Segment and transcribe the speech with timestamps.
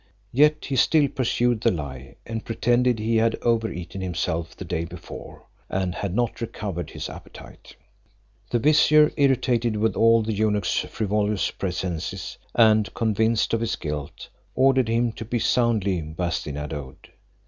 [0.31, 4.83] Yet he still pursued the lie, and pretended he had over eaten himself the day
[4.83, 7.75] before, and had not recovered his appetite.
[8.49, 14.87] The vizier irritated with all the eunuch's frivolous presences, and convinced of his guilt, ordered
[14.89, 17.11] him to be soundly bastinadoed.